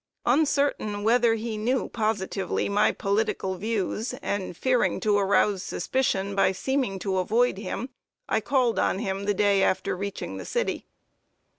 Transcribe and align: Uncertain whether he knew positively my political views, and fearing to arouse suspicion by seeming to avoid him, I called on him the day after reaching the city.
Uncertain 0.25 1.03
whether 1.03 1.35
he 1.35 1.59
knew 1.59 1.87
positively 1.87 2.67
my 2.67 2.91
political 2.91 3.53
views, 3.53 4.13
and 4.15 4.57
fearing 4.57 4.99
to 4.99 5.15
arouse 5.15 5.61
suspicion 5.61 6.33
by 6.33 6.51
seeming 6.51 6.97
to 6.97 7.19
avoid 7.19 7.59
him, 7.59 7.87
I 8.27 8.41
called 8.41 8.79
on 8.79 8.97
him 8.97 9.25
the 9.25 9.35
day 9.35 9.61
after 9.61 9.95
reaching 9.95 10.37
the 10.37 10.45
city. 10.45 10.87